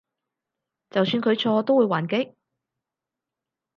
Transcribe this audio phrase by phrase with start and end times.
[0.89, 2.33] 就算佢錯都會還擊？